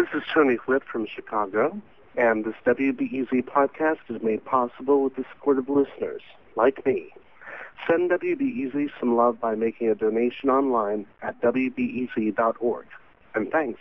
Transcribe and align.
This 0.00 0.08
is 0.14 0.22
Tony 0.32 0.54
Whit 0.66 0.82
from 0.90 1.04
Chicago, 1.06 1.78
and 2.16 2.42
this 2.42 2.54
WBEZ 2.64 3.44
podcast 3.44 3.98
is 4.08 4.22
made 4.22 4.42
possible 4.46 5.02
with 5.04 5.14
the 5.16 5.24
support 5.34 5.58
of 5.58 5.68
listeners 5.68 6.22
like 6.56 6.86
me. 6.86 7.12
Send 7.86 8.10
WBEZ 8.10 8.88
some 8.98 9.14
love 9.14 9.38
by 9.38 9.54
making 9.54 9.90
a 9.90 9.94
donation 9.94 10.48
online 10.48 11.04
at 11.20 11.38
WBEZ.org. 11.42 12.86
And 13.34 13.50
thanks. 13.50 13.78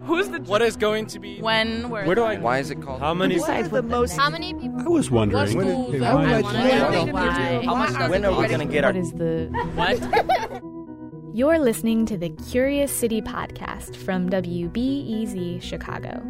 Who's 0.00 0.28
the 0.30 0.40
What 0.40 0.62
is 0.62 0.74
going 0.76 1.06
to 1.06 1.20
be? 1.20 1.40
when 1.40 1.88
where 1.88 2.04
Where 2.04 2.16
do 2.16 2.24
I? 2.24 2.38
Why 2.38 2.58
is 2.58 2.70
it 2.72 2.82
called? 2.82 3.00
How 3.00 3.14
many? 3.14 3.38
the 3.38 3.82
most 3.82 4.16
How 4.16 4.30
many 4.30 4.52
people? 4.54 4.80
I 4.80 4.88
was 4.88 5.12
wondering. 5.12 5.54
What 5.56 5.64
when 5.64 5.74
schools 5.74 5.94
it- 5.94 6.02
are 6.02 6.16
when 6.16 6.28
I 6.28 6.38
it- 6.38 6.42
wanna 6.42 6.58
when 6.58 6.78
know 6.92 7.06
it- 7.06 7.12
why. 7.12 7.62
How 7.66 7.74
much 7.76 8.10
When 8.10 8.24
are 8.24 8.40
we 8.40 8.48
gonna 8.48 8.64
get 8.66 8.82
our? 8.84 8.92
What 8.92 9.00
is 9.00 9.12
the 9.12 9.48
What? 9.76 10.62
You're 11.32 11.60
listening 11.60 12.06
to 12.06 12.16
the 12.16 12.30
Curious 12.50 12.90
City 12.90 13.22
podcast 13.22 13.94
from 13.94 14.28
WBEZ 14.30 15.62
Chicago. 15.62 16.20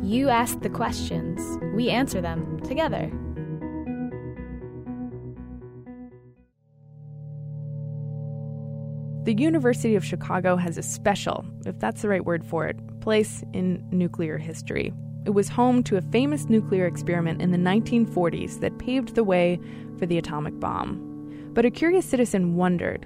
You 0.00 0.28
ask 0.28 0.60
the 0.60 0.68
questions, 0.68 1.58
we 1.74 1.90
answer 1.90 2.20
them 2.20 2.60
together. 2.60 3.10
The 9.24 9.34
University 9.34 9.96
of 9.96 10.04
Chicago 10.04 10.54
has 10.54 10.78
a 10.78 10.84
special, 10.84 11.44
if 11.66 11.76
that's 11.80 12.02
the 12.02 12.08
right 12.08 12.24
word 12.24 12.44
for 12.44 12.64
it, 12.68 12.78
place 13.00 13.42
in 13.52 13.84
nuclear 13.90 14.38
history. 14.38 14.94
It 15.26 15.30
was 15.30 15.48
home 15.48 15.82
to 15.82 15.96
a 15.96 16.02
famous 16.12 16.48
nuclear 16.48 16.86
experiment 16.86 17.42
in 17.42 17.50
the 17.50 17.58
1940s 17.58 18.60
that 18.60 18.78
paved 18.78 19.16
the 19.16 19.24
way 19.24 19.58
for 19.98 20.06
the 20.06 20.16
atomic 20.16 20.60
bomb. 20.60 21.10
But 21.54 21.64
a 21.64 21.72
curious 21.72 22.06
citizen 22.06 22.54
wondered 22.54 23.04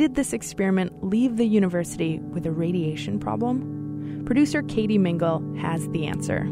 did 0.00 0.14
this 0.14 0.32
experiment 0.32 1.04
leave 1.04 1.36
the 1.36 1.44
university 1.44 2.20
with 2.20 2.46
a 2.46 2.50
radiation 2.50 3.20
problem? 3.20 4.22
Producer 4.24 4.62
Katie 4.62 4.96
Mingle 4.96 5.42
has 5.58 5.86
the 5.90 6.06
answer. 6.06 6.44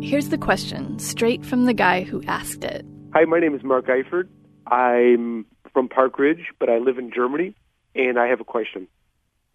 Here's 0.00 0.28
the 0.28 0.38
question, 0.38 1.00
straight 1.00 1.44
from 1.44 1.64
the 1.64 1.74
guy 1.74 2.02
who 2.04 2.22
asked 2.28 2.62
it. 2.62 2.86
Hi, 3.12 3.24
my 3.24 3.40
name 3.40 3.56
is 3.56 3.64
Mark 3.64 3.86
Eifert. 3.86 4.28
I'm 4.68 5.46
from 5.72 5.88
Park 5.88 6.16
Ridge, 6.16 6.52
but 6.60 6.70
I 6.70 6.78
live 6.78 6.96
in 6.96 7.10
Germany, 7.10 7.56
and 7.96 8.20
I 8.20 8.28
have 8.28 8.40
a 8.40 8.44
question. 8.44 8.86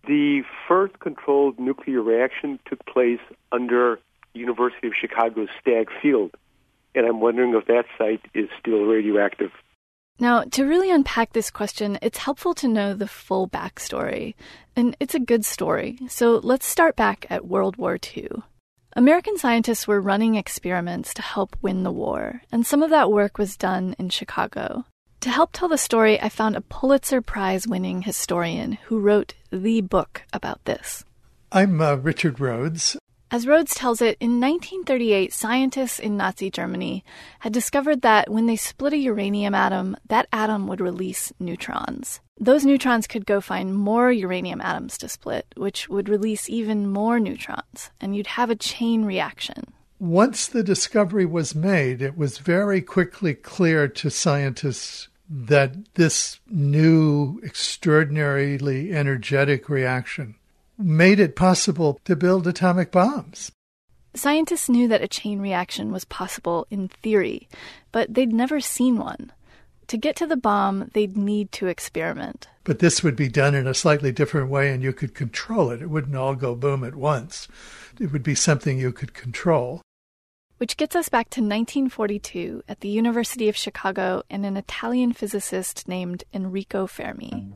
The 0.06 0.44
first 0.68 1.00
controlled 1.00 1.58
nuclear 1.58 2.02
reaction 2.02 2.60
took 2.66 2.86
place 2.86 3.22
under 3.54 3.98
University 4.34 4.88
of 4.88 4.94
Chicago's 4.94 5.48
Stagg 5.62 5.88
Field, 6.02 6.32
and 6.94 7.06
I'm 7.06 7.22
wondering 7.22 7.54
if 7.54 7.66
that 7.68 7.86
site 7.98 8.26
is 8.34 8.50
still 8.60 8.84
radioactive. 8.84 9.52
Now, 10.22 10.44
to 10.44 10.66
really 10.66 10.92
unpack 10.92 11.32
this 11.32 11.50
question, 11.50 11.98
it's 12.02 12.18
helpful 12.18 12.54
to 12.56 12.68
know 12.68 12.94
the 12.94 13.08
full 13.08 13.48
backstory. 13.48 14.36
And 14.76 14.96
it's 15.00 15.16
a 15.16 15.20
good 15.20 15.46
story, 15.46 15.98
so 16.10 16.42
let's 16.44 16.66
start 16.66 16.98
back 16.98 17.26
at 17.30 17.48
World 17.48 17.78
War 17.78 17.98
II. 18.16 18.30
American 18.94 19.38
scientists 19.38 19.88
were 19.88 20.02
running 20.02 20.36
experiments 20.36 21.14
to 21.14 21.22
help 21.22 21.56
win 21.62 21.84
the 21.84 21.92
war, 21.92 22.42
and 22.52 22.66
some 22.66 22.84
of 22.84 22.90
that 22.90 23.12
work 23.12 23.38
was 23.38 23.56
done 23.56 23.96
in 23.98 24.10
Chicago. 24.10 24.84
To 25.22 25.30
help 25.30 25.52
tell 25.54 25.70
the 25.70 25.78
story, 25.78 26.20
I 26.20 26.30
found 26.30 26.56
a 26.56 26.62
Pulitzer 26.62 27.22
Prize 27.22 27.68
winning 27.68 28.02
historian 28.02 28.74
who 28.86 29.00
wrote 29.00 29.36
the 29.52 29.82
book 29.82 30.24
about 30.34 30.64
this. 30.66 31.06
I'm 31.52 31.80
uh, 31.82 31.96
Richard 31.96 32.40
Rhodes. 32.40 32.98
As 33.32 33.46
Rhodes 33.46 33.76
tells 33.76 34.02
it, 34.02 34.18
in 34.20 34.40
1938, 34.40 35.32
scientists 35.32 36.00
in 36.00 36.18
Nazi 36.18 36.50
Germany 36.50 37.04
had 37.42 37.54
discovered 37.54 38.02
that 38.02 38.32
when 38.32 38.48
they 38.48 38.56
split 38.56 38.94
a 38.94 38.98
uranium 38.98 39.54
atom, 39.54 39.96
that 40.08 40.28
atom 40.34 40.66
would 40.66 40.82
release 40.82 41.32
neutrons. 41.40 42.22
Those 42.40 42.66
neutrons 42.66 43.06
could 43.06 43.28
go 43.28 43.40
find 43.40 43.76
more 43.76 44.12
uranium 44.12 44.62
atoms 44.62 44.98
to 44.98 45.10
split, 45.10 45.46
which 45.56 45.88
would 45.88 46.10
release 46.10 46.50
even 46.50 46.90
more 46.90 47.20
neutrons, 47.20 47.92
and 48.02 48.16
you'd 48.16 48.26
have 48.26 48.50
a 48.50 48.56
chain 48.56 49.06
reaction. 49.06 49.74
Once 50.00 50.48
the 50.48 50.64
discovery 50.64 51.26
was 51.26 51.54
made, 51.54 52.02
it 52.02 52.18
was 52.18 52.40
very 52.40 52.82
quickly 52.82 53.36
clear 53.36 53.88
to 53.88 54.10
scientists 54.10 55.08
that 55.30 55.94
this 55.94 56.40
new, 56.50 57.40
extraordinarily 57.44 58.92
energetic 58.92 59.70
reaction 59.70 60.34
made 60.80 61.20
it 61.20 61.36
possible 61.36 62.00
to 62.06 62.16
build 62.16 62.48
atomic 62.48 62.92
bombs. 62.92 63.52
Scientists 64.16 64.70
knew 64.70 64.88
that 64.88 65.04
a 65.04 65.08
chain 65.08 65.40
reaction 65.40 65.92
was 65.92 66.06
possible 66.06 66.66
in 66.72 66.88
theory, 66.88 67.48
but 67.92 68.14
they'd 68.14 68.34
never 68.34 68.60
seen 68.60 68.98
one. 68.98 69.32
To 69.88 69.98
get 69.98 70.16
to 70.18 70.28
the 70.28 70.38
bomb, 70.38 70.90
they'd 70.94 71.18
need 71.18 71.52
to 71.54 71.68
experiment. 71.68 72.48
But 72.64 72.80
this 72.80 73.04
would 73.04 73.16
be 73.16 73.28
done 73.28 73.56
in 73.56 73.68
a 73.68 73.74
slightly 73.74 74.12
different 74.12 74.50
way, 74.50 74.72
and 74.72 74.82
you 74.82 74.94
could 74.94 75.16
control 75.16 75.72
it. 75.72 75.82
It 75.82 75.90
wouldn't 75.90 76.16
all 76.16 76.36
go 76.36 76.56
boom 76.56 76.84
at 76.84 76.96
once. 76.96 77.48
It 78.00 78.12
would 78.12 78.24
be 78.24 78.36
something 78.36 78.80
you 78.80 78.92
could 78.92 79.14
control. 79.14 79.82
Which 80.58 80.78
gets 80.78 80.96
us 80.96 81.10
back 81.10 81.30
to 81.32 81.42
1942 81.42 82.64
at 82.68 82.82
the 82.82 82.90
University 82.90 83.50
of 83.50 83.56
Chicago 83.56 84.24
and 84.30 84.46
an 84.46 84.58
Italian 84.58 85.14
physicist 85.14 85.88
named 85.88 86.24
Enrico 86.34 86.86
Fermi. 86.86 87.48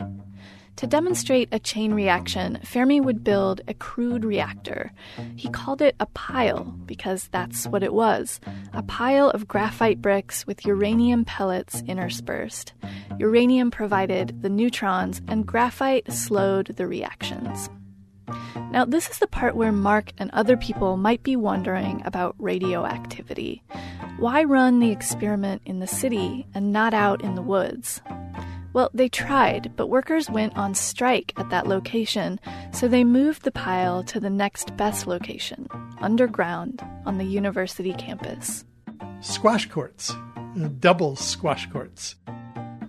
To 0.78 0.88
demonstrate 0.88 1.50
a 1.52 1.60
chain 1.60 1.94
reaction, 1.94 2.60
Fermi 2.64 3.00
would 3.00 3.24
build 3.24 3.62
a 3.68 3.74
crude 3.74 4.26
reactor. 4.26 4.92
He 5.36 5.50
called 5.50 5.82
it 5.82 5.96
a 6.00 6.08
pile 6.08 6.64
because 6.86 7.30
that's 7.30 7.68
what 7.68 7.84
it 7.84 7.94
was 7.94 8.40
a 8.74 8.84
pile 8.84 9.30
of 9.30 9.48
graphite 9.48 10.02
bricks 10.02 10.48
with 10.48 10.66
uranium 10.66 11.26
pellets 11.26 11.84
interspersed. 11.88 12.74
Uranium 13.20 13.70
provided 13.70 14.42
the 14.42 14.50
neutrons, 14.50 15.22
and 15.28 15.46
graphite 15.46 16.12
slowed 16.12 16.68
the 16.76 16.88
reactions. 16.88 17.70
Now, 18.72 18.86
this 18.86 19.10
is 19.10 19.20
the 19.20 19.28
part 19.28 19.56
where 19.56 19.72
Mark 19.72 20.12
and 20.18 20.32
other 20.32 20.58
people 20.58 20.98
might 20.98 21.22
be 21.22 21.36
wondering 21.36 22.02
about 22.06 22.36
radioactivity. 22.40 23.62
Why 24.18 24.44
run 24.44 24.80
the 24.80 24.92
experiment 24.92 25.62
in 25.66 25.80
the 25.80 25.88
city 25.88 26.48
and 26.56 26.74
not 26.74 26.94
out 26.94 27.24
in 27.24 27.36
the 27.36 27.42
woods? 27.42 28.02
Well, 28.74 28.90
they 28.92 29.08
tried, 29.08 29.76
but 29.76 29.88
workers 29.88 30.32
went 30.32 30.58
on 30.58 30.74
strike 30.74 31.32
at 31.38 31.52
that 31.52 31.68
location, 31.68 32.40
so 32.72 32.88
they 32.88 33.04
moved 33.04 33.44
the 33.44 33.52
pile 33.52 34.04
to 34.06 34.20
the 34.20 34.32
next 34.32 34.76
best 34.76 35.06
location, 35.06 35.68
underground 36.02 36.82
on 37.06 37.20
the 37.20 37.24
university 37.24 37.94
campus. 37.94 38.66
Squash 39.22 39.70
courts, 39.70 40.12
double 40.80 41.16
squash 41.16 41.70
courts. 41.70 42.16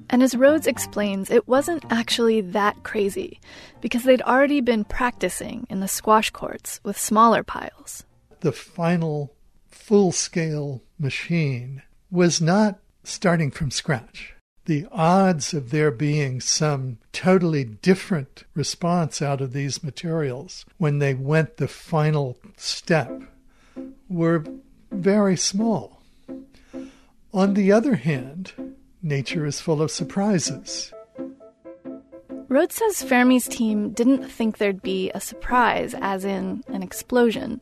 And 0.08 0.22
as 0.22 0.34
Rhodes 0.34 0.66
explains, 0.66 1.30
it 1.30 1.46
wasn't 1.48 1.84
actually 1.90 2.40
that 2.40 2.82
crazy, 2.82 3.38
because 3.82 4.04
they'd 4.04 4.22
already 4.22 4.62
been 4.62 4.84
practicing 4.84 5.66
in 5.68 5.80
the 5.80 5.88
squash 5.88 6.30
courts 6.30 6.80
with 6.82 6.98
smaller 6.98 7.42
piles. 7.42 8.04
The 8.40 8.52
final 8.52 9.34
full 9.68 10.12
scale 10.12 10.82
machine 10.98 11.82
was 12.10 12.40
not 12.40 12.78
starting 13.02 13.50
from 13.50 13.70
scratch. 13.70 14.34
The 14.66 14.86
odds 14.90 15.52
of 15.52 15.70
there 15.70 15.90
being 15.90 16.40
some 16.40 16.96
totally 17.12 17.64
different 17.64 18.44
response 18.54 19.20
out 19.20 19.42
of 19.42 19.52
these 19.52 19.84
materials 19.84 20.64
when 20.78 21.00
they 21.00 21.12
went 21.12 21.58
the 21.58 21.68
final 21.68 22.38
step 22.56 23.22
were 24.08 24.44
very 24.90 25.36
small. 25.36 26.02
On 27.32 27.54
the 27.54 27.72
other 27.72 27.96
hand, 27.96 28.52
nature 29.02 29.44
is 29.44 29.60
full 29.60 29.82
of 29.82 29.90
surprises. 29.90 30.92
Rhodes 32.54 32.76
says 32.76 33.02
Fermi's 33.02 33.48
team 33.48 33.90
didn't 33.90 34.28
think 34.28 34.58
there'd 34.58 34.80
be 34.80 35.10
a 35.12 35.20
surprise, 35.20 35.92
as 36.00 36.24
in 36.24 36.62
an 36.68 36.84
explosion. 36.84 37.60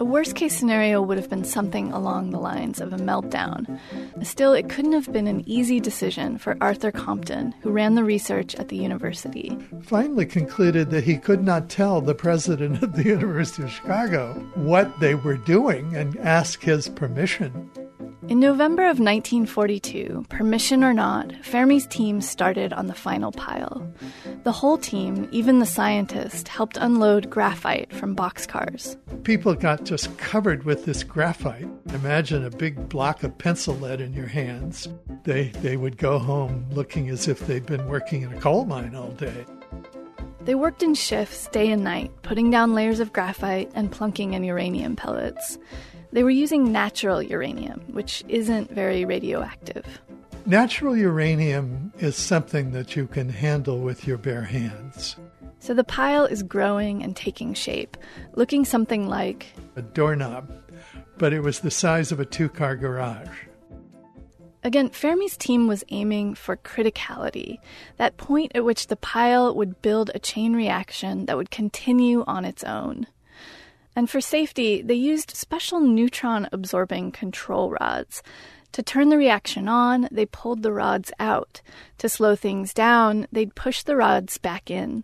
A 0.00 0.04
worst 0.04 0.34
case 0.34 0.58
scenario 0.58 1.00
would 1.00 1.16
have 1.16 1.30
been 1.30 1.44
something 1.44 1.92
along 1.92 2.30
the 2.30 2.40
lines 2.40 2.80
of 2.80 2.92
a 2.92 2.96
meltdown. 2.96 3.78
Still, 4.24 4.52
it 4.52 4.68
couldn't 4.68 4.94
have 4.94 5.12
been 5.12 5.28
an 5.28 5.44
easy 5.46 5.78
decision 5.78 6.38
for 6.38 6.56
Arthur 6.60 6.90
Compton, 6.90 7.54
who 7.60 7.70
ran 7.70 7.94
the 7.94 8.02
research 8.02 8.56
at 8.56 8.66
the 8.66 8.76
university. 8.76 9.56
Finally 9.82 10.26
concluded 10.26 10.90
that 10.90 11.04
he 11.04 11.18
could 11.18 11.44
not 11.44 11.68
tell 11.68 12.00
the 12.00 12.12
president 12.12 12.82
of 12.82 12.96
the 12.96 13.04
University 13.16 13.62
of 13.62 13.70
Chicago 13.70 14.32
what 14.56 14.98
they 14.98 15.14
were 15.14 15.36
doing 15.36 15.94
and 15.94 16.16
ask 16.16 16.62
his 16.62 16.88
permission. 16.88 17.70
In 18.28 18.40
November 18.40 18.82
of 18.82 18.98
1942, 18.98 20.26
permission 20.28 20.82
or 20.82 20.92
not, 20.92 21.32
Fermi's 21.44 21.86
team 21.86 22.20
started 22.20 22.72
on 22.72 22.88
the 22.88 22.94
final 22.94 23.30
pile. 23.30 23.88
The 24.42 24.50
whole 24.50 24.78
team, 24.78 25.28
even 25.30 25.60
the 25.60 25.66
scientist, 25.66 26.48
helped 26.48 26.76
unload 26.76 27.30
graphite 27.30 27.92
from 27.92 28.16
boxcars. 28.16 28.96
People 29.22 29.54
got 29.54 29.84
just 29.84 30.18
covered 30.18 30.64
with 30.64 30.86
this 30.86 31.04
graphite. 31.04 31.68
Imagine 31.94 32.44
a 32.44 32.50
big 32.50 32.88
block 32.88 33.22
of 33.22 33.38
pencil 33.38 33.76
lead 33.76 34.00
in 34.00 34.12
your 34.12 34.26
hands. 34.26 34.88
They, 35.22 35.50
they 35.62 35.76
would 35.76 35.96
go 35.96 36.18
home 36.18 36.66
looking 36.72 37.08
as 37.10 37.28
if 37.28 37.46
they'd 37.46 37.64
been 37.64 37.86
working 37.86 38.22
in 38.22 38.32
a 38.32 38.40
coal 38.40 38.64
mine 38.64 38.96
all 38.96 39.12
day. 39.12 39.46
They 40.40 40.56
worked 40.56 40.82
in 40.82 40.94
shifts 40.94 41.46
day 41.48 41.70
and 41.70 41.84
night, 41.84 42.10
putting 42.22 42.50
down 42.50 42.74
layers 42.74 42.98
of 42.98 43.12
graphite 43.12 43.70
and 43.74 43.92
plunking 43.92 44.34
in 44.34 44.42
uranium 44.42 44.96
pellets. 44.96 45.58
They 46.12 46.22
were 46.22 46.30
using 46.30 46.72
natural 46.72 47.22
uranium, 47.22 47.80
which 47.92 48.24
isn't 48.28 48.70
very 48.70 49.04
radioactive. 49.04 49.84
Natural 50.46 50.96
uranium 50.96 51.92
is 51.98 52.16
something 52.16 52.70
that 52.72 52.94
you 52.94 53.06
can 53.06 53.28
handle 53.28 53.80
with 53.80 54.06
your 54.06 54.16
bare 54.16 54.44
hands. 54.44 55.16
So 55.58 55.74
the 55.74 55.82
pile 55.82 56.24
is 56.24 56.44
growing 56.44 57.02
and 57.02 57.16
taking 57.16 57.52
shape, 57.52 57.96
looking 58.34 58.64
something 58.64 59.08
like 59.08 59.46
a 59.74 59.82
doorknob, 59.82 60.52
but 61.18 61.32
it 61.32 61.40
was 61.40 61.60
the 61.60 61.70
size 61.70 62.12
of 62.12 62.20
a 62.20 62.24
two 62.24 62.48
car 62.48 62.76
garage. 62.76 63.46
Again, 64.62 64.90
Fermi's 64.90 65.36
team 65.36 65.66
was 65.66 65.84
aiming 65.90 66.34
for 66.34 66.56
criticality, 66.56 67.58
that 67.96 68.16
point 68.16 68.52
at 68.54 68.64
which 68.64 68.86
the 68.86 68.96
pile 68.96 69.54
would 69.54 69.82
build 69.82 70.10
a 70.14 70.18
chain 70.18 70.54
reaction 70.54 71.26
that 71.26 71.36
would 71.36 71.50
continue 71.50 72.24
on 72.26 72.44
its 72.44 72.64
own. 72.64 73.06
And 73.96 74.10
for 74.10 74.20
safety, 74.20 74.82
they 74.82 74.94
used 74.94 75.34
special 75.34 75.80
neutron 75.80 76.48
absorbing 76.52 77.12
control 77.12 77.70
rods. 77.70 78.22
To 78.72 78.82
turn 78.82 79.08
the 79.08 79.16
reaction 79.16 79.68
on, 79.68 80.06
they 80.12 80.26
pulled 80.26 80.62
the 80.62 80.72
rods 80.72 81.10
out. 81.18 81.62
To 81.98 82.08
slow 82.10 82.36
things 82.36 82.74
down, 82.74 83.26
they'd 83.32 83.54
push 83.54 83.82
the 83.82 83.96
rods 83.96 84.36
back 84.36 84.70
in. 84.70 85.02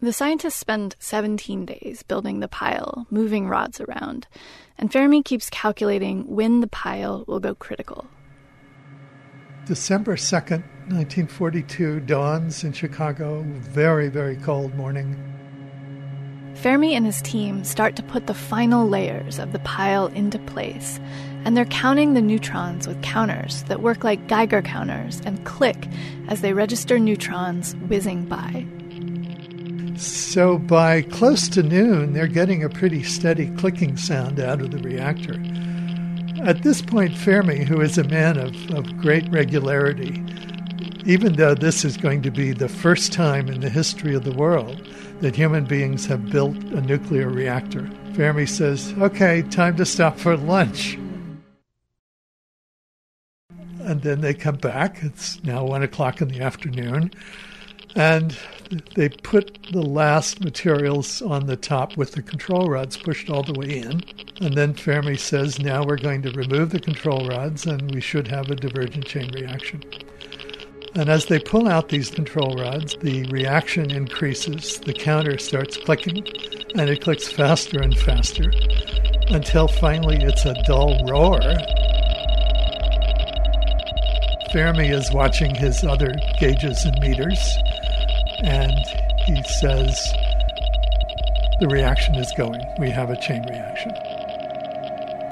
The 0.00 0.14
scientists 0.14 0.56
spend 0.56 0.96
17 0.98 1.66
days 1.66 2.02
building 2.02 2.40
the 2.40 2.48
pile, 2.48 3.06
moving 3.10 3.48
rods 3.48 3.82
around, 3.82 4.26
and 4.78 4.90
Fermi 4.90 5.22
keeps 5.22 5.50
calculating 5.50 6.26
when 6.26 6.62
the 6.62 6.68
pile 6.68 7.24
will 7.26 7.38
go 7.38 7.54
critical. 7.54 8.06
December 9.66 10.16
2nd, 10.16 10.62
1942 10.88 12.00
dawns 12.00 12.64
in 12.64 12.72
Chicago, 12.72 13.42
very, 13.42 14.08
very 14.08 14.36
cold 14.36 14.74
morning. 14.74 15.39
Fermi 16.60 16.94
and 16.94 17.06
his 17.06 17.22
team 17.22 17.64
start 17.64 17.96
to 17.96 18.02
put 18.02 18.26
the 18.26 18.34
final 18.34 18.86
layers 18.86 19.38
of 19.38 19.52
the 19.52 19.58
pile 19.60 20.08
into 20.08 20.38
place, 20.40 21.00
and 21.46 21.56
they're 21.56 21.64
counting 21.64 22.12
the 22.12 22.20
neutrons 22.20 22.86
with 22.86 23.00
counters 23.02 23.62
that 23.62 23.80
work 23.80 24.04
like 24.04 24.28
Geiger 24.28 24.60
counters 24.60 25.22
and 25.24 25.42
click 25.46 25.88
as 26.28 26.42
they 26.42 26.52
register 26.52 26.98
neutrons 26.98 27.74
whizzing 27.88 28.26
by. 28.26 28.66
So 29.96 30.58
by 30.58 31.00
close 31.00 31.48
to 31.48 31.62
noon, 31.62 32.12
they're 32.12 32.26
getting 32.26 32.62
a 32.62 32.68
pretty 32.68 33.04
steady 33.04 33.48
clicking 33.56 33.96
sound 33.96 34.38
out 34.38 34.60
of 34.60 34.70
the 34.70 34.78
reactor. 34.78 35.42
At 36.46 36.62
this 36.62 36.82
point, 36.82 37.16
Fermi, 37.16 37.64
who 37.64 37.80
is 37.80 37.96
a 37.96 38.04
man 38.04 38.36
of, 38.36 38.54
of 38.72 38.98
great 38.98 39.26
regularity, 39.30 40.22
even 41.06 41.34
though 41.34 41.54
this 41.54 41.86
is 41.86 41.96
going 41.96 42.20
to 42.20 42.30
be 42.30 42.52
the 42.52 42.68
first 42.68 43.14
time 43.14 43.48
in 43.48 43.60
the 43.60 43.70
history 43.70 44.14
of 44.14 44.24
the 44.24 44.34
world 44.34 44.86
that 45.20 45.36
human 45.36 45.64
beings 45.64 46.06
have 46.06 46.30
built 46.30 46.56
a 46.56 46.80
nuclear 46.80 47.28
reactor, 47.28 47.90
Fermi 48.14 48.46
says, 48.46 48.94
okay, 48.98 49.42
time 49.42 49.76
to 49.76 49.84
stop 49.84 50.18
for 50.18 50.36
lunch. 50.36 50.98
And 53.80 54.02
then 54.02 54.20
they 54.20 54.34
come 54.34 54.56
back. 54.56 54.98
It's 55.02 55.42
now 55.42 55.64
one 55.64 55.82
o'clock 55.82 56.20
in 56.20 56.28
the 56.28 56.40
afternoon. 56.40 57.12
And 57.96 58.36
they 58.94 59.08
put 59.08 59.58
the 59.72 59.82
last 59.82 60.44
materials 60.44 61.22
on 61.22 61.46
the 61.46 61.56
top 61.56 61.96
with 61.96 62.12
the 62.12 62.22
control 62.22 62.68
rods 62.68 62.96
pushed 62.96 63.30
all 63.30 63.42
the 63.42 63.58
way 63.58 63.78
in. 63.78 64.02
And 64.40 64.54
then 64.54 64.74
Fermi 64.74 65.16
says, 65.16 65.58
now 65.58 65.84
we're 65.84 65.96
going 65.96 66.22
to 66.22 66.30
remove 66.30 66.70
the 66.70 66.78
control 66.78 67.26
rods 67.26 67.66
and 67.66 67.92
we 67.92 68.00
should 68.00 68.28
have 68.28 68.50
a 68.50 68.54
divergent 68.54 69.06
chain 69.06 69.30
reaction. 69.32 69.82
And 70.94 71.08
as 71.08 71.26
they 71.26 71.38
pull 71.38 71.68
out 71.68 71.88
these 71.88 72.10
control 72.10 72.56
rods, 72.56 72.96
the 73.00 73.24
reaction 73.26 73.90
increases, 73.90 74.80
the 74.80 74.92
counter 74.92 75.38
starts 75.38 75.76
clicking, 75.76 76.26
and 76.74 76.90
it 76.90 77.02
clicks 77.02 77.28
faster 77.28 77.80
and 77.80 77.96
faster 77.96 78.50
until 79.28 79.68
finally 79.68 80.16
it's 80.16 80.44
a 80.44 80.54
dull 80.64 80.98
roar. 81.06 81.40
Fermi 84.52 84.88
is 84.88 85.12
watching 85.12 85.54
his 85.54 85.84
other 85.84 86.12
gauges 86.40 86.84
and 86.84 86.98
meters 87.00 87.56
and 88.42 88.86
he 89.26 89.42
says 89.42 90.12
the 91.60 91.68
reaction 91.68 92.14
is 92.14 92.32
going. 92.36 92.60
We 92.78 92.90
have 92.90 93.10
a 93.10 93.16
chain 93.16 93.44
reaction. 93.48 93.92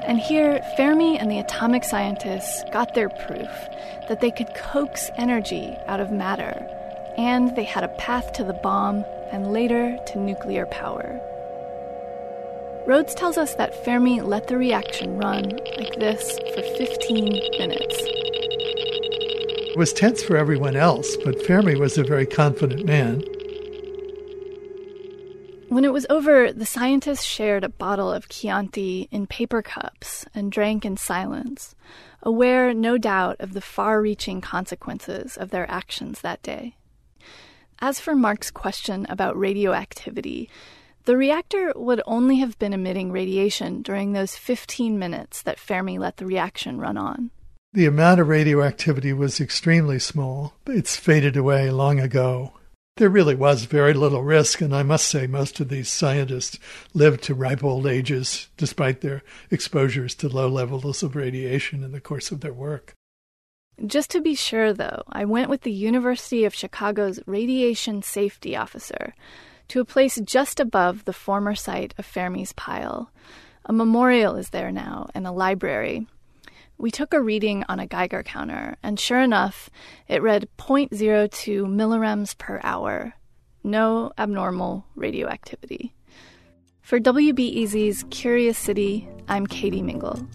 And 0.09 0.19
here, 0.19 0.59
Fermi 0.75 1.19
and 1.19 1.29
the 1.29 1.37
atomic 1.37 1.83
scientists 1.83 2.63
got 2.71 2.95
their 2.95 3.09
proof 3.09 3.69
that 4.07 4.21
they 4.21 4.31
could 4.31 4.55
coax 4.55 5.11
energy 5.17 5.77
out 5.85 5.99
of 5.99 6.11
matter, 6.11 6.65
and 7.15 7.55
they 7.55 7.63
had 7.63 7.83
a 7.83 7.89
path 7.89 8.33
to 8.33 8.43
the 8.43 8.53
bomb 8.53 9.05
and 9.31 9.53
later 9.53 9.99
to 10.07 10.17
nuclear 10.17 10.65
power. 10.65 11.21
Rhodes 12.87 13.13
tells 13.13 13.37
us 13.37 13.53
that 13.53 13.85
Fermi 13.85 14.21
let 14.21 14.47
the 14.47 14.57
reaction 14.57 15.19
run 15.19 15.43
like 15.77 15.93
this 15.99 16.39
for 16.55 16.63
15 16.63 17.59
minutes 17.59 17.95
It 19.69 19.77
was 19.77 19.93
tense 19.93 20.23
for 20.23 20.37
everyone 20.37 20.75
else, 20.75 21.15
but 21.17 21.39
Fermi 21.45 21.75
was 21.75 21.99
a 21.99 22.03
very 22.03 22.25
confident 22.25 22.83
man. 22.83 23.23
When 25.69 25.85
it 25.85 25.93
was 25.93 26.07
over, 26.09 26.51
the 26.51 26.65
scientists 26.65 27.23
shared 27.23 27.63
a 27.63 27.69
bottle 27.69 28.11
of 28.11 28.27
Chianti 28.27 29.07
in 29.11 29.27
paper 29.27 29.61
cups 29.61 30.25
and 30.33 30.51
drank 30.51 30.83
in 30.83 30.97
silence, 30.97 31.75
aware, 32.23 32.73
no 32.73 32.97
doubt, 32.97 33.35
of 33.39 33.53
the 33.53 33.61
far 33.61 34.01
reaching 34.01 34.41
consequences 34.41 35.37
of 35.37 35.51
their 35.51 35.69
actions 35.69 36.21
that 36.21 36.41
day. 36.41 36.75
As 37.77 37.99
for 37.99 38.15
Mark's 38.15 38.49
question 38.49 39.05
about 39.09 39.37
radioactivity, 39.37 40.49
the 41.05 41.15
reactor 41.15 41.71
would 41.75 42.01
only 42.07 42.37
have 42.37 42.57
been 42.57 42.73
emitting 42.73 43.11
radiation 43.11 43.83
during 43.83 44.13
those 44.13 44.35
15 44.35 44.97
minutes 44.97 45.43
that 45.43 45.59
Fermi 45.59 45.99
let 45.99 46.17
the 46.17 46.25
reaction 46.25 46.79
run 46.79 46.97
on. 46.97 47.29
The 47.73 47.85
amount 47.85 48.19
of 48.19 48.27
radioactivity 48.27 49.13
was 49.13 49.39
extremely 49.39 49.99
small. 49.99 50.55
It's 50.65 50.95
faded 50.95 51.37
away 51.37 51.69
long 51.69 51.99
ago. 51.99 52.53
There 52.99 53.07
really 53.07 53.33
was 53.33 53.63
very 53.63 53.93
little 53.93 54.23
risk, 54.23 54.59
and 54.59 54.75
I 54.75 54.83
must 54.83 55.07
say, 55.07 55.25
most 55.25 55.61
of 55.61 55.69
these 55.69 55.87
scientists 55.87 56.59
lived 56.93 57.23
to 57.23 57.33
ripe 57.33 57.63
old 57.63 57.87
ages 57.87 58.49
despite 58.57 58.99
their 58.99 59.23
exposures 59.49 60.13
to 60.15 60.27
low 60.27 60.49
levels 60.49 61.01
of 61.01 61.15
radiation 61.15 61.81
in 61.81 61.93
the 61.93 62.01
course 62.01 62.29
of 62.29 62.41
their 62.41 62.51
work. 62.51 62.93
Just 63.85 64.11
to 64.11 64.19
be 64.19 64.35
sure, 64.35 64.73
though, 64.73 65.03
I 65.07 65.23
went 65.23 65.49
with 65.49 65.61
the 65.61 65.71
University 65.71 66.43
of 66.43 66.53
Chicago's 66.53 67.21
radiation 67.25 68.01
safety 68.01 68.57
officer 68.57 69.15
to 69.69 69.79
a 69.79 69.85
place 69.85 70.19
just 70.25 70.59
above 70.59 71.05
the 71.05 71.13
former 71.13 71.55
site 71.55 71.93
of 71.97 72.05
Fermi's 72.05 72.51
pile. 72.51 73.13
A 73.63 73.71
memorial 73.71 74.35
is 74.35 74.49
there 74.49 74.73
now 74.73 75.07
and 75.15 75.25
a 75.25 75.31
library, 75.31 76.05
we 76.79 76.89
took 76.89 77.13
a 77.13 77.21
reading 77.21 77.65
on 77.67 77.79
a 77.79 77.85
Geiger 77.85 78.23
counter, 78.23 78.77
and 78.81 78.97
sure 78.97 79.19
enough, 79.19 79.69
it 80.07 80.21
read 80.21 80.47
0.02 80.57 81.65
millirems 81.65 82.37
per 82.37 82.61
hour. 82.63 83.13
No 83.65 84.13
abnormal 84.17 84.85
radioactivity. 84.95 85.93
For 86.81 86.97
WBEZ's 86.97 88.05
Curious 88.09 88.57
City, 88.57 89.09
I'm 89.27 89.45
Katie 89.45 89.81
Mingle. 89.81 90.25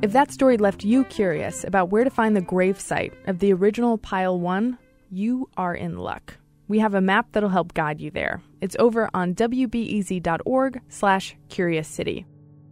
If 0.00 0.12
that 0.12 0.30
story 0.30 0.58
left 0.58 0.84
you 0.84 1.04
curious 1.04 1.64
about 1.64 1.90
where 1.90 2.04
to 2.04 2.10
find 2.10 2.36
the 2.36 2.40
grave 2.40 2.78
site 2.78 3.14
of 3.26 3.40
the 3.40 3.52
original 3.52 3.98
Pile 3.98 4.38
1, 4.38 4.78
you 5.10 5.48
are 5.56 5.74
in 5.74 5.98
luck. 5.98 6.36
We 6.66 6.78
have 6.78 6.94
a 6.94 7.00
map 7.00 7.28
that'll 7.32 7.50
help 7.50 7.74
guide 7.74 8.00
you 8.00 8.10
there. 8.10 8.42
It's 8.60 8.76
over 8.78 9.10
on 9.12 9.34
wbez.org 9.34 10.80
slash 10.88 11.36
curious 11.48 11.88
city. 11.88 12.26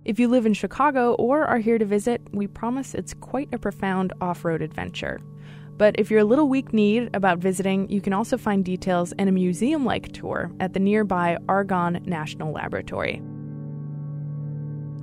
If 0.05 0.19
you 0.19 0.29
live 0.29 0.47
in 0.47 0.55
Chicago 0.55 1.15
or 1.15 1.45
are 1.45 1.59
here 1.59 1.79
to 1.79 1.85
visit, 1.85 2.23
we 2.33 2.47
promise 2.47 2.95
it's 2.95 3.15
quite 3.15 3.53
a 3.53 3.59
profound 3.59 4.13
off-road 4.21 4.63
adventure. 4.63 5.21
But 5.77 5.95
if 5.99 6.11
you're 6.11 6.21
a 6.21 6.25
little 6.25 6.49
weak 6.49 6.73
kneed 6.73 7.11
about 7.15 7.39
visiting, 7.39 7.89
you 7.89 8.01
can 8.01 8.13
also 8.13 8.37
find 8.37 8.65
details 8.65 9.13
and 9.19 9.29
a 9.29 9.33
museum-like 9.33 10.13
tour 10.13 10.51
at 10.59 10.73
the 10.73 10.81
nearby 10.81 11.39
Argonne 11.49 12.03
National 12.05 12.53
Laboratory. 12.53 13.23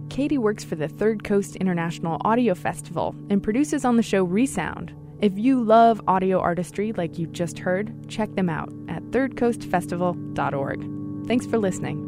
Katie 0.10 0.38
works 0.38 0.64
for 0.64 0.76
the 0.76 0.88
Third 0.88 1.24
Coast 1.24 1.56
International 1.58 2.20
Audio 2.26 2.56
Festival 2.56 3.16
and 3.30 3.44
produces 3.44 3.86
on 3.86 3.96
the 3.96 4.04
show 4.04 4.24
Resound, 4.24 4.94
if 5.22 5.38
you 5.38 5.62
love 5.62 6.02
audio 6.08 6.40
artistry 6.40 6.94
like 6.94 7.20
you 7.20 7.28
just 7.28 7.60
heard, 7.60 8.08
check 8.08 8.34
them 8.36 8.50
out 8.50 8.72
at 8.88 9.04
thirdcoastfestival.org. 9.12 11.28
Thanks 11.28 11.46
for 11.46 11.58
listening. 11.58 12.06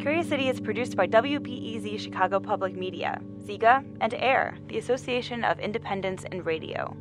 Curious 0.00 0.28
City 0.28 0.48
is 0.48 0.60
produced 0.60 0.96
by 0.96 1.06
WBEZ 1.06 2.00
Chicago 2.00 2.40
Public 2.40 2.74
Media, 2.74 3.20
Zeega, 3.44 3.84
and 4.00 4.14
AIR, 4.14 4.58
the 4.66 4.78
Association 4.78 5.44
of 5.44 5.60
Independents 5.60 6.24
in 6.32 6.42
Radio. 6.42 6.96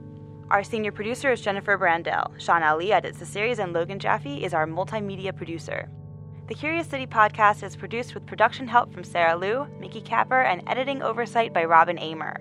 Our 0.50 0.64
senior 0.64 0.92
producer 0.92 1.32
is 1.32 1.42
Jennifer 1.42 1.78
Brandel. 1.78 2.40
Shawn 2.40 2.64
Allee 2.64 2.92
edits 2.92 3.20
the 3.20 3.26
series, 3.26 3.60
and 3.60 3.74
Logan 3.74 4.00
Jaffe 4.00 4.44
is 4.44 4.54
our 4.54 4.66
multimedia 4.66 5.36
producer. 5.36 5.90
The 6.48 6.56
Curious 6.56 6.88
City 6.88 7.06
podcast 7.06 7.62
is 7.62 7.76
produced 7.76 8.14
with 8.14 8.26
production 8.26 8.70
help 8.70 8.94
from 8.94 9.04
Sarah 9.04 9.36
Liu, 9.36 9.68
Mickey 9.82 10.00
Capper, 10.00 10.44
and 10.44 10.64
editing 10.66 11.02
oversight 11.02 11.54
by 11.54 11.66
Robin 11.66 12.00
Amer. 12.00 12.40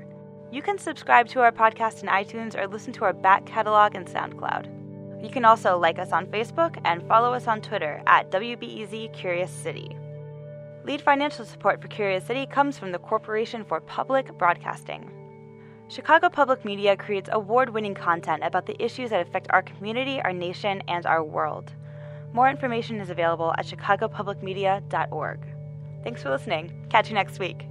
You 0.52 0.62
can 0.62 0.78
subscribe 0.78 1.26
to 1.30 1.40
our 1.40 1.50
podcast 1.50 2.04
in 2.04 2.08
iTunes 2.08 2.56
or 2.56 2.68
listen 2.68 2.92
to 2.92 3.04
our 3.04 3.12
back 3.12 3.44
catalog 3.46 3.96
in 3.96 4.04
SoundCloud. 4.04 5.25
You 5.25 5.28
can 5.28 5.44
also 5.44 5.76
like 5.76 5.98
us 5.98 6.12
on 6.12 6.28
Facebook 6.28 6.80
and 6.84 7.02
follow 7.08 7.32
us 7.34 7.48
on 7.48 7.60
Twitter 7.60 8.00
at 8.06 8.30
WBEZ 8.30 9.12
Curious 9.12 9.50
City. 9.50 9.96
Lead 10.84 11.00
financial 11.02 11.44
support 11.44 11.82
for 11.82 11.88
Curious 11.88 12.25
City 12.25 12.46
comes 12.46 12.78
from 12.78 12.92
the 12.92 13.00
Corporation 13.00 13.64
for 13.64 13.80
Public 13.80 14.38
Broadcasting. 14.38 15.10
Chicago 15.88 16.28
Public 16.28 16.64
Media 16.64 16.96
creates 16.96 17.28
award 17.32 17.70
winning 17.70 17.94
content 17.94 18.44
about 18.44 18.66
the 18.66 18.80
issues 18.80 19.10
that 19.10 19.26
affect 19.26 19.48
our 19.50 19.62
community, 19.62 20.20
our 20.20 20.32
nation, 20.32 20.80
and 20.86 21.06
our 21.06 21.25
world. 21.25 21.72
More 22.37 22.50
information 22.50 23.00
is 23.00 23.09
available 23.09 23.55
at 23.57 23.64
chicagopublicmedia.org. 23.64 25.40
Thanks 26.05 26.23
for 26.23 26.28
listening. 26.28 26.71
Catch 26.90 27.09
you 27.09 27.14
next 27.14 27.38
week. 27.38 27.66